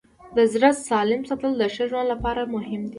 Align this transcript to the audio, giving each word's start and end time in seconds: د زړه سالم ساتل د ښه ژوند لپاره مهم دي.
د 0.37 0.39
زړه 0.53 0.69
سالم 0.87 1.21
ساتل 1.29 1.51
د 1.57 1.63
ښه 1.73 1.83
ژوند 1.89 2.07
لپاره 2.13 2.41
مهم 2.53 2.81
دي. 2.85 2.89